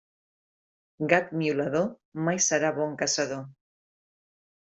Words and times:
Gat 1.13 1.27
miolador, 1.41 1.85
mai 2.29 2.41
serà 2.47 2.73
bon 2.79 2.95
caçador. 3.05 3.45